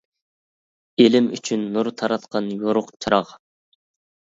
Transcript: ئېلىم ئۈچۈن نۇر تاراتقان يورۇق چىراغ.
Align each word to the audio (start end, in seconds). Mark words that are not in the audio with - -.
ئېلىم 1.03 1.29
ئۈچۈن 1.37 1.67
نۇر 1.77 1.93
تاراتقان 2.03 2.51
يورۇق 2.67 2.93
چىراغ. 3.03 3.41